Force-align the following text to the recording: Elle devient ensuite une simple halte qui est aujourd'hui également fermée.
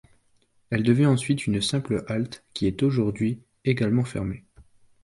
Elle 0.71 0.81
devient 0.81 1.05
ensuite 1.05 1.45
une 1.45 1.61
simple 1.61 2.03
halte 2.07 2.43
qui 2.55 2.65
est 2.65 2.81
aujourd'hui 2.81 3.39
également 3.65 4.03
fermée. 4.03 4.43